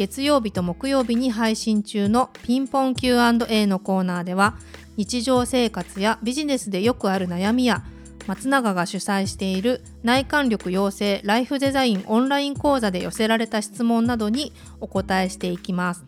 [0.00, 4.54] 月曜日と木曜日に配信中のピンポン Q&A のコーナーでは
[4.96, 7.84] 日常生活やビジネスでよくある悩みや
[8.26, 16.02] 松永が主催している内観力養成ライフデザインオンライン講座で寄せられた質問などにお答えしていきます。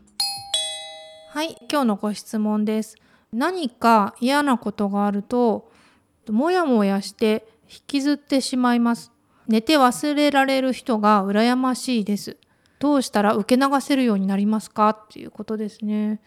[1.29, 2.96] はい今日のご質問です。
[3.30, 5.70] 何か嫌なことがあると
[6.30, 9.12] もやもやして引きずってしまいます。
[9.48, 12.38] 寝て忘れられる人が羨ましいです。
[12.82, 14.88] どうしたら受け流せるようになりますか？
[14.88, 16.20] っていうことですね。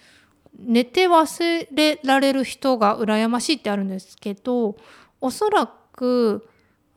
[0.58, 4.78] 寝て忘れられる人が羨ましいってあるんですけど
[5.20, 6.48] おそらく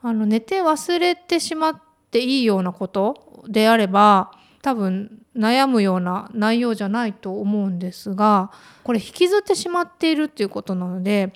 [0.01, 4.31] あの寝て忘れてしまっていいようなことであれば
[4.63, 8.53] 多分悩むような内容じゃないと思うんですが
[8.85, 11.33] これ引きずってしまっているっていうことなので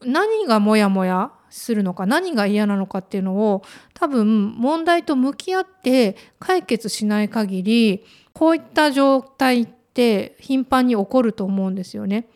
[0.00, 3.62] 何がモヤモヤするのか何が嫌なのかっていうのを
[3.94, 12.28] 多分問題と向き合って解決しない限りこういった状態って頻繁に起こると思うんですよね。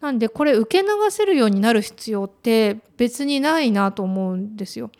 [0.00, 4.90] なんでこれ受け流せるようになる必要って別にないなと思うんですよ。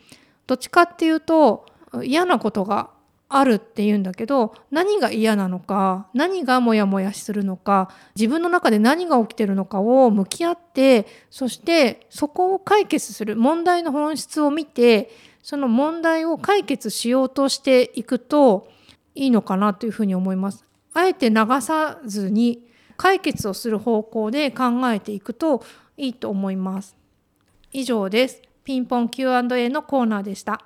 [0.45, 1.65] どっちかっていうと
[2.03, 2.89] 嫌なことが
[3.29, 15.09] あるっていうんだけど何が嫌なのか何がモヤモヤするのか自分の中で何が起きてるのかを向き合ってそしてそこを解決する問題の本質を見て
[15.43, 18.69] その問題を解決しようとしていくと
[19.13, 20.65] いいのかなというふうに思います。
[20.93, 22.67] あえて流さずに
[22.97, 25.63] 解決をする方向で考えていくと
[25.95, 26.95] いいと思います。
[27.71, 28.41] 以上です。
[28.63, 30.65] ピンポン Q&A のコーナーでした。